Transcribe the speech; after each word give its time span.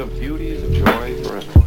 of 0.00 0.18
beauty, 0.18 0.56
of 0.56 0.72
joy 0.72 1.22
forever. 1.22 1.59